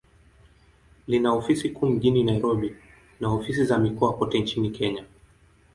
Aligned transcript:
Lina 1.07 1.33
ofisi 1.33 1.69
kuu 1.69 1.85
mjini 1.89 2.23
Nairobi, 2.23 2.75
na 3.19 3.29
ofisi 3.31 3.65
za 3.65 3.77
mikoa 3.79 4.13
kote 4.17 4.39
nchini 4.39 4.69
Kenya. 4.69 5.05